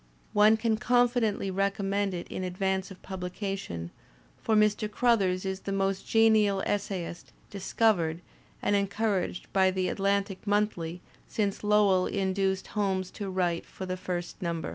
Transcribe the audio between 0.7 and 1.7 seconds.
confidently